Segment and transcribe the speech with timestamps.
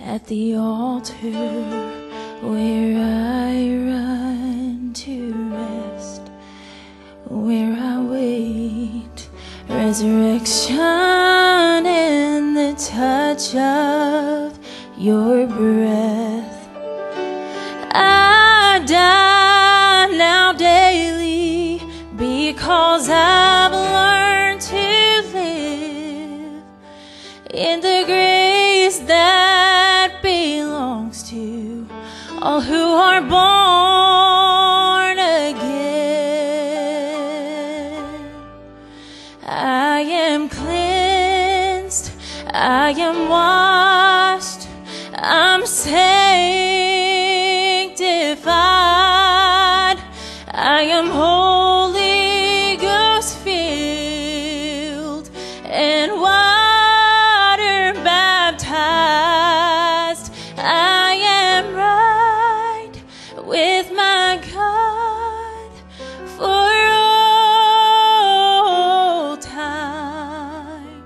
[0.00, 1.14] at the altar
[2.42, 3.54] where I
[3.90, 6.22] run to rest,
[7.28, 9.28] where I wait
[9.68, 14.58] resurrection and the touch of
[14.98, 16.68] your breath.
[17.92, 21.80] I die now daily
[22.16, 25.34] because I've learned to live
[27.50, 29.35] in the grace that
[32.42, 33.95] all who are born
[63.46, 65.70] with my God
[66.36, 66.68] for
[68.50, 71.04] all time.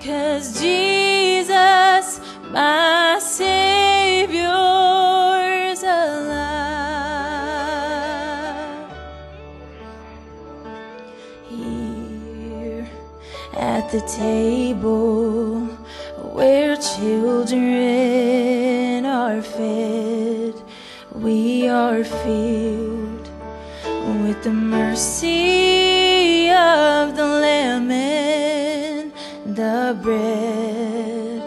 [0.00, 2.20] Cause Jesus,
[2.52, 4.42] my Savior's
[5.82, 6.62] alive.
[11.48, 12.86] Here
[13.54, 15.66] at the table
[16.32, 17.74] where children
[19.04, 20.11] are fed,
[21.14, 23.30] we are filled
[24.24, 29.12] with the mercy of the Lamb and
[29.44, 31.42] the bread.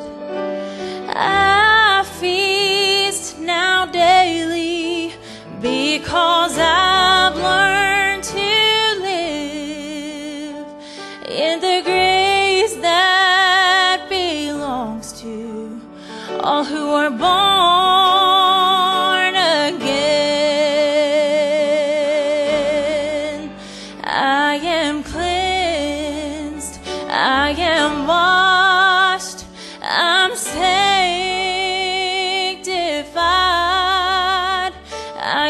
[1.15, 5.13] I feast now daily
[5.61, 10.67] because I've learned to live
[11.27, 15.81] in the grace that belongs to
[16.41, 17.94] all who are born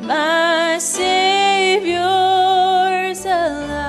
[0.00, 1.94] my Savior's
[3.24, 3.84] alive.